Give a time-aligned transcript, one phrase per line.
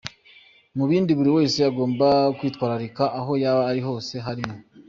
[0.77, 2.07] Mu bindi buri wese agomba
[2.37, 4.55] kwitwararika aho yaba ari hose, harimo:.